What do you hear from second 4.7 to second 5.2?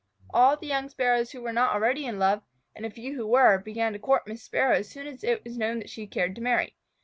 as soon